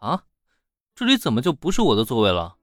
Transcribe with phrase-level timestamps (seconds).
[0.00, 0.24] 啊，
[0.94, 2.56] 这里怎么就不是我的座位了？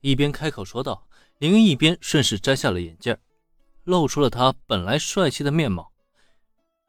[0.00, 1.08] 一边开口说道，
[1.38, 3.16] 林一边顺势摘下了眼镜，
[3.84, 5.92] 露出了他本来帅气的面貌。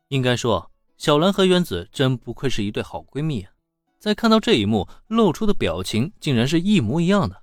[0.10, 3.52] 应该说，小兰和原子真不愧是一对好闺蜜啊！
[4.00, 7.42] 在看到这一幕，露出的表情竟然是一模一样的。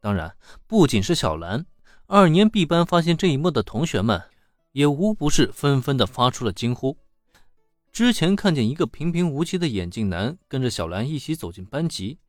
[0.00, 0.36] 当然，
[0.66, 1.64] 不仅是小兰，
[2.06, 4.20] 二年 B 班发现这一幕的同学们，
[4.72, 6.98] 也无不是纷纷的发出了惊呼。
[7.98, 12.20] 之前看见一个平平无奇的眼镜男跟着小兰一起走进班级，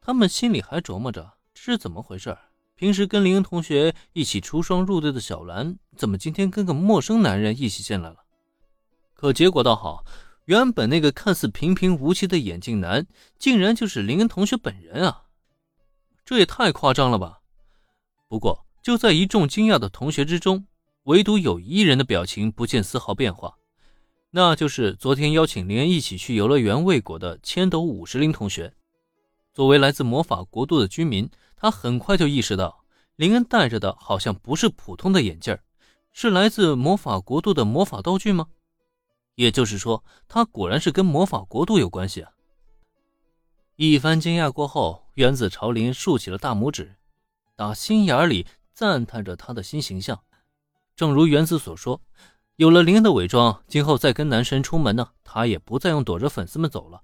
[0.00, 2.34] 他们心里还琢磨着这是怎么回事。
[2.74, 8.24] 平时跟林恩同学一起出双入对的小兰，怎么今天跟个陌生男人一起进来了？
[9.12, 10.02] 可结果倒好，
[10.46, 13.06] 原本那个看似平平无奇的眼镜男，
[13.38, 15.24] 竟然就是林恩同学本人啊！
[16.24, 17.40] 这也太夸张了吧！
[18.28, 20.66] 不过就在一众惊讶的同学之中，
[21.02, 23.58] 唯独有一人的表情不见丝毫变化。
[24.30, 28.74] 那就是昨天邀请林恩一起去游乐园未果的千斗五十铃同学。
[29.54, 32.84] 作为来自魔法国度的居民，他很快就意识到，
[33.16, 35.58] 林恩戴着的好像不是普通的眼镜
[36.12, 38.48] 是来自魔法国度的魔法道具吗？
[39.34, 42.32] 也就是说，他果然是跟魔法国度有关系啊！
[43.76, 46.96] 一番惊讶过后，原子朝林竖起了大拇指，
[47.56, 50.20] 打心眼里赞叹着他的新形象。
[50.94, 52.02] 正如原子所说。
[52.58, 57.02] 有了林恩的伪装，今后再跟男神出门呢，他也不再用躲着粉丝们走了，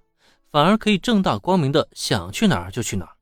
[0.51, 3.13] 反而可以正大光明的想去哪儿就去哪儿。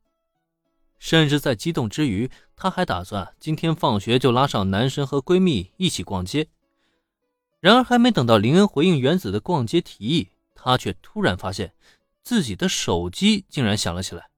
[0.99, 6.49] 甚至在激动之余，他还打算今天放学就拉上男神和闺蜜一起逛街。
[7.61, 11.75] 然而，还没等到林恩回应原子的逛街提议，他却突然发现
[12.23, 14.31] 自己的手机竟然响了起来。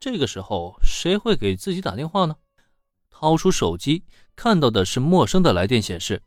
[0.00, 2.34] 这个时候，谁会给自己打电话呢？
[3.08, 4.02] 掏出手机，
[4.34, 6.22] 看到的是陌生的来电显示。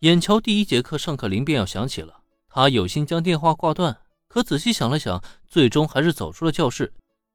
[0.00, 6.94] 眼瞧第一节课上课铃便要响起了，他有心将电话挂断，可仔细想了想，最终还是走出了教室，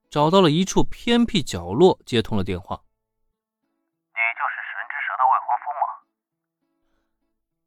[0.09, 2.81] 找到了一处偏僻角落，接通了电话。
[4.13, 6.07] 你就是神之蛇的未婚夫吗？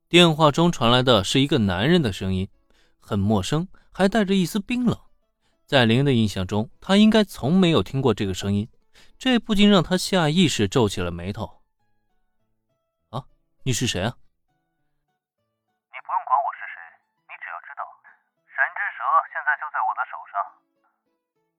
[0.09, 2.49] 电话中传来的是一个男人的声音，
[2.99, 4.99] 很陌生，还带着一丝冰冷。
[5.67, 8.67] 在林的印象中，他应该从没有听过这个声音，
[9.19, 11.61] 这不禁让他下意识皱起了眉头。
[13.11, 13.27] 啊，
[13.65, 14.17] 你是谁啊？
[19.37, 20.41] 现在就在我的手上，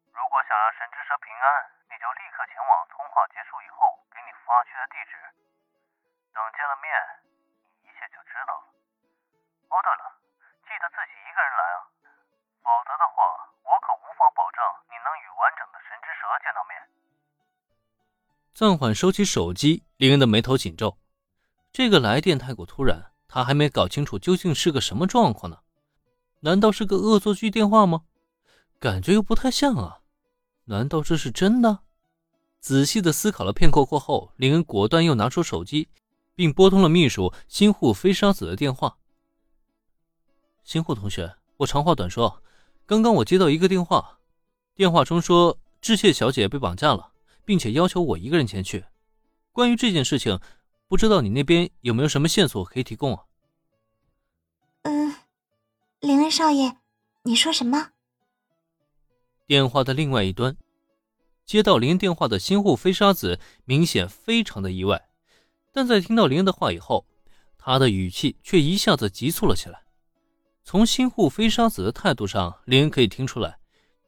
[0.09, 1.45] 如果想让神之蛇平安，
[1.85, 5.13] 你就立刻前往通话结束以后给你发去的地址。
[6.33, 6.89] 等见了面，
[7.85, 8.65] 一切就知道了。
[9.69, 10.03] 哦，对了，
[10.65, 11.85] 记得自己一个人来啊，
[12.65, 14.57] 否则的话，我可无法保证
[14.89, 16.73] 你能与完整的神之蛇见到面。
[18.57, 20.97] 暂缓收起手机，林恩的眉头紧皱。
[21.69, 25.61] 这个来电太过突然，他还没搞清楚究竟是个什么状况呢？
[26.41, 28.03] 难道是个恶作剧电话吗？
[28.79, 29.99] 感觉又不太像啊。
[30.65, 31.79] 难道这是真的？
[32.59, 35.87] 仔细的思考了片刻过后，林恩果断又拿出手机，
[36.35, 38.97] 并拨通了秘书新户飞沙子的电话。
[40.63, 42.43] 新户同学，我长话短说，
[42.85, 44.19] 刚刚我接到一个电话，
[44.75, 47.13] 电话中说致谢小姐被绑架了，
[47.45, 48.83] 并且要求我一个人前去。
[49.53, 50.39] 关于这件事情，
[50.87, 53.23] 不知道你那边有没有什么线索可以提供啊？
[56.29, 56.77] 少爷，
[57.23, 57.91] 你说什么？
[59.45, 60.57] 电话的另外一端，
[61.45, 65.09] 接到林电话的新户飞沙子明显非常的意外，
[65.71, 67.05] 但在听到林恩的话以后，
[67.57, 69.83] 他的语气却一下子急促了起来。
[70.63, 73.59] 从新户飞沙子的态度上，林恩可以听出来，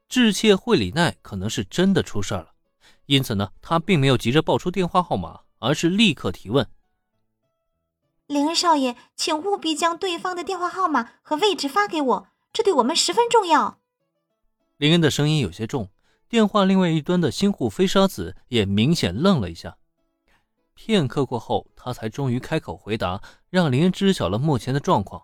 [0.10, 2.54] 智切惠里奈可能是真的出事了。
[3.06, 6.68] 因此呢，他并没有急着报出电话号码，而是立刻提问
[8.30, 13.80] ：“林恩少爷，请务必将对方的电话号码和位置发给我，这对我们十分重要。”
[14.78, 15.90] 林恩的声音有些重，
[16.30, 19.78] 电话另外一端的新户飞沙子也明显愣了一下。
[20.76, 23.20] 片刻过后，他才终于开口回答，
[23.50, 25.24] 让林恩知晓了目前的状况。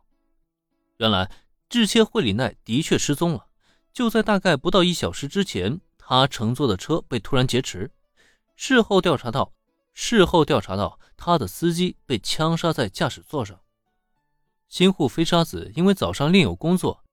[0.98, 1.30] 原来，
[1.70, 3.46] 智切惠里奈的确失踪了。
[3.94, 7.92] 就在大概不到一小时之前，他乘坐的车被突然劫持。
[8.56, 9.54] 事后调查到，
[9.94, 13.60] 事后调查到，他的司机被枪杀在驾驶座上。
[14.68, 17.04] 新户飞沙子因为早上另有工作，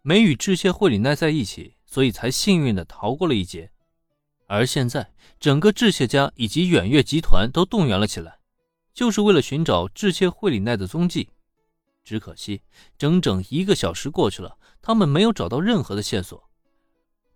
[0.00, 1.76] 没与智切惠里奈在一起。
[1.84, 3.70] 所以才幸运的逃过了一劫，
[4.46, 8.38] 而现在整个智切家以及远月集团都动员了起来，
[8.94, 11.28] 就是为了寻找智切惠里奈的踪迹。
[12.02, 12.62] 只可惜，
[12.96, 16.48] 整整一个小时过去了，他们没有找到任何的线索。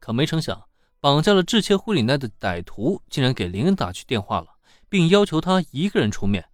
[0.01, 0.67] 可没成想，
[1.01, 4.56] 绑架了智切惠里奈的歹徒竟然给林恩打去电话了，
[4.89, 6.47] 并要求他一个人出面。